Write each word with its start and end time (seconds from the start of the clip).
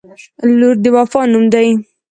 •لور 0.59 0.75
د 0.83 0.85
وفا 0.95 1.21
نوم 1.31 1.45
دی. 1.53 1.67